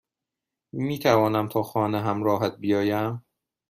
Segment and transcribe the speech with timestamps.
[0.73, 3.25] میتوانم تا خانه همراهت بیایم؟